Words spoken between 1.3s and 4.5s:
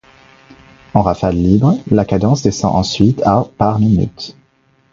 libres, la cadence descend ensuite à par minute.